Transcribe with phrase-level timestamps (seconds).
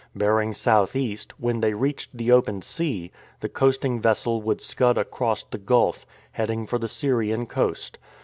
[0.15, 3.11] Bearing south east, when they reached the open sea,
[3.41, 7.99] the coasting vessel would scud across the gulf, heading for the Syrian coast.